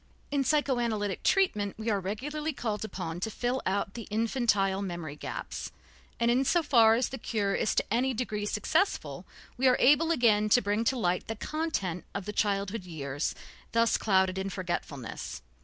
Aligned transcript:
In 0.31 0.43
psychoanalytic 0.43 1.21
treatment 1.21 1.75
we 1.77 1.91
are 1.91 1.99
regularly 1.99 2.53
called 2.53 2.83
upon 2.83 3.19
to 3.19 3.29
fill 3.29 3.61
out 3.67 3.93
the 3.93 4.07
infantile 4.09 4.81
memory 4.81 5.15
gaps, 5.15 5.71
and 6.19 6.31
in 6.31 6.43
so 6.43 6.63
far 6.63 6.95
as 6.95 7.09
the 7.09 7.19
cure 7.19 7.53
is 7.53 7.75
to 7.75 7.93
any 7.93 8.11
degree 8.11 8.47
successful, 8.47 9.27
we 9.57 9.67
are 9.67 9.77
able 9.79 10.09
again 10.09 10.49
to 10.49 10.59
bring 10.59 10.83
to 10.85 10.97
light 10.97 11.27
the 11.27 11.35
content 11.35 12.03
of 12.15 12.25
the 12.25 12.33
childhood 12.33 12.83
years 12.83 13.35
thus 13.73 13.95
clouded 13.95 14.39
in 14.39 14.49
forgetfulness. 14.49 15.43